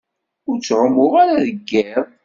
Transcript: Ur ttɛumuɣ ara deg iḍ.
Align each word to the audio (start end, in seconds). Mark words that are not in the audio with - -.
Ur 0.49 0.57
ttɛumuɣ 0.59 1.13
ara 1.21 1.45
deg 1.45 1.69
iḍ. 1.81 2.05